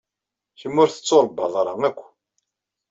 Kem 0.59 0.75
ur 0.81 0.89
tettuṛebbaḍ 0.91 1.53
ara 1.61 1.73
akk. 1.89 1.99